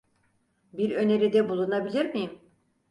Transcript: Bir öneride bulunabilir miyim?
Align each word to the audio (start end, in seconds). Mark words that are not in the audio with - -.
Bir 0.73 0.95
öneride 0.95 1.49
bulunabilir 1.49 2.05
miyim? 2.13 2.39